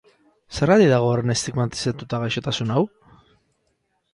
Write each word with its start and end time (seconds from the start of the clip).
Zergatik 0.59 0.87
dago 0.93 1.09
horren 1.11 1.33
estigmatizatuta 1.35 2.23
gaixotasun 2.25 2.77
hau? 2.77 2.83